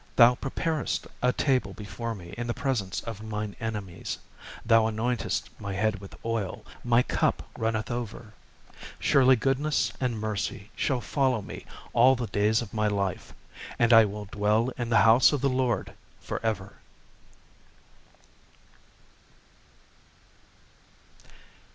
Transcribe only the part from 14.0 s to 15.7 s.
will dwell in the house of the